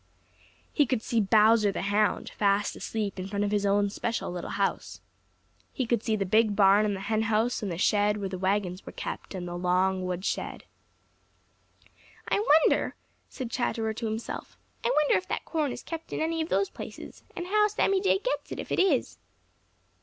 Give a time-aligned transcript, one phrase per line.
[0.73, 4.49] He could see Bowser the Hound fast asleep in front of his own special little
[4.49, 4.99] house.
[5.71, 8.83] He could see the big barn and the henhouse and the shed where the wagons
[8.83, 10.63] were kept and the long wood shed.
[12.27, 12.95] "I wonder,"
[13.29, 16.71] said Chatterer to himself, "I wonder if that corn is kept in any of those
[16.71, 19.19] places, and how Sammy Jay gets it if it is."